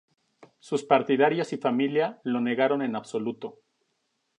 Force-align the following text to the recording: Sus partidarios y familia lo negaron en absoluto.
Sus 0.57 0.81
partidarios 0.83 1.53
y 1.53 1.57
familia 1.59 2.19
lo 2.23 2.41
negaron 2.41 2.81
en 2.81 2.95
absoluto. 2.95 3.59